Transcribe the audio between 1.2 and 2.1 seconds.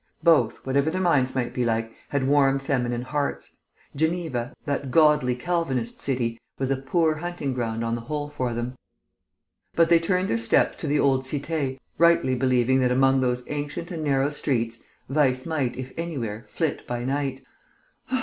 might be like,